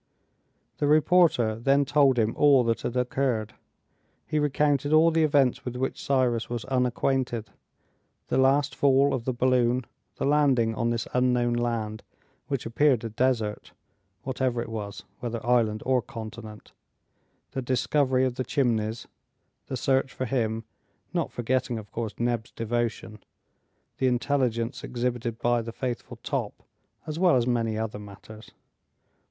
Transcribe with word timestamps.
The 0.79 0.87
reporter 0.87 1.57
then 1.59 1.85
told 1.85 2.17
him 2.17 2.33
all 2.35 2.63
that 2.63 2.81
had 2.81 2.97
occurred. 2.97 3.53
He 4.25 4.39
recounted 4.39 4.93
all 4.93 5.11
the 5.11 5.23
events 5.23 5.63
with 5.63 5.75
which 5.75 6.01
Cyrus 6.03 6.49
was 6.49 6.65
unacquainted, 6.65 7.51
the 8.27 8.39
last 8.39 8.73
fall 8.73 9.13
of 9.13 9.25
the 9.25 9.31
balloon, 9.31 9.85
the 10.15 10.25
landing 10.25 10.73
on 10.73 10.89
this 10.89 11.07
unknown 11.13 11.53
land, 11.53 12.01
which 12.47 12.65
appeared 12.65 13.03
a 13.03 13.09
desert 13.09 13.73
(whatever 14.23 14.59
it 14.59 14.69
was, 14.69 15.03
whether 15.19 15.45
island 15.45 15.83
or 15.85 16.01
continent), 16.01 16.71
the 17.51 17.61
discovery 17.61 18.25
of 18.25 18.37
the 18.37 18.43
Chimneys, 18.43 19.05
the 19.67 19.77
search 19.77 20.11
for 20.11 20.25
him, 20.25 20.63
not 21.13 21.31
forgetting 21.31 21.77
of 21.77 21.91
course 21.91 22.17
Neb's 22.17 22.49
devotion, 22.49 23.21
the 23.99 24.07
intelligence 24.07 24.83
exhibited 24.83 25.37
by 25.37 25.61
the 25.61 25.71
faithful 25.71 26.17
Top, 26.23 26.63
as 27.05 27.19
well 27.19 27.35
as 27.35 27.45
many 27.45 27.77
other 27.77 27.99
matters. 27.99 28.49